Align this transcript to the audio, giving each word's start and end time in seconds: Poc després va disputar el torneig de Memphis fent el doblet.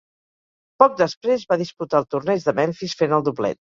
Poc 0.83 0.95
després 1.01 1.45
va 1.53 1.57
disputar 1.63 2.01
el 2.05 2.07
torneig 2.15 2.43
de 2.49 2.57
Memphis 2.61 2.97
fent 3.03 3.15
el 3.19 3.29
doblet. 3.29 3.61